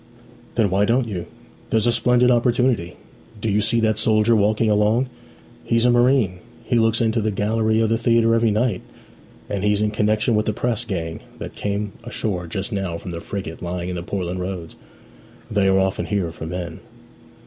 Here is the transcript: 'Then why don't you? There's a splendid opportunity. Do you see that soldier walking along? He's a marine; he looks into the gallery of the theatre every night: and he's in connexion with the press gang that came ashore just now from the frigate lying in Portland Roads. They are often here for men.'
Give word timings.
'Then 0.55 0.71
why 0.71 0.83
don't 0.83 1.07
you? 1.07 1.27
There's 1.69 1.85
a 1.85 1.91
splendid 1.91 2.31
opportunity. 2.31 2.95
Do 3.39 3.51
you 3.51 3.61
see 3.61 3.79
that 3.81 3.99
soldier 3.99 4.35
walking 4.35 4.67
along? 4.67 5.09
He's 5.63 5.85
a 5.85 5.91
marine; 5.91 6.39
he 6.63 6.79
looks 6.79 7.01
into 7.01 7.21
the 7.21 7.29
gallery 7.29 7.79
of 7.81 7.89
the 7.89 7.99
theatre 7.99 8.33
every 8.33 8.49
night: 8.49 8.81
and 9.47 9.63
he's 9.63 9.79
in 9.79 9.91
connexion 9.91 10.33
with 10.33 10.47
the 10.47 10.53
press 10.53 10.85
gang 10.85 11.19
that 11.37 11.53
came 11.53 11.91
ashore 12.03 12.47
just 12.47 12.71
now 12.71 12.97
from 12.97 13.11
the 13.11 13.21
frigate 13.21 13.61
lying 13.61 13.89
in 13.89 14.03
Portland 14.05 14.39
Roads. 14.39 14.75
They 15.51 15.67
are 15.67 15.77
often 15.77 16.07
here 16.07 16.31
for 16.31 16.47
men.' 16.47 16.79